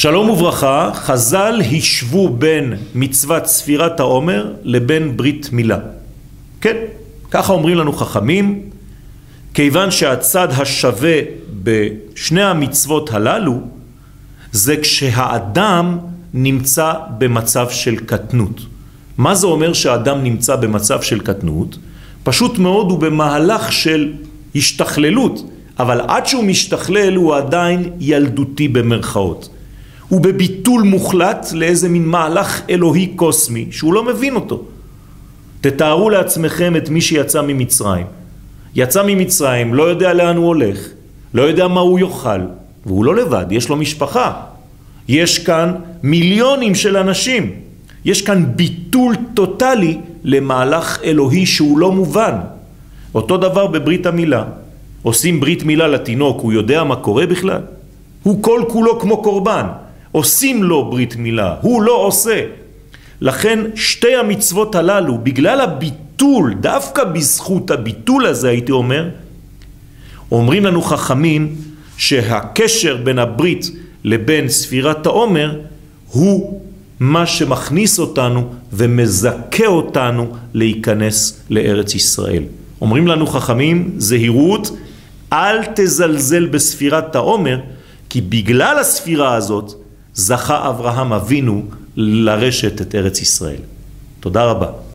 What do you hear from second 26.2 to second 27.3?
שהוא משתכלל